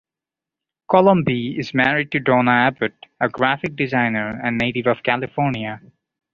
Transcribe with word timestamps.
Colomby 0.89 1.59
is 1.59 1.75
married 1.75 2.11
to 2.11 2.19
Donna 2.19 2.49
Abbott, 2.49 2.95
a 3.19 3.29
graphic 3.29 3.75
designer 3.75 4.41
and 4.43 4.57
native 4.57 4.87
of 4.87 5.03
California. 5.03 5.79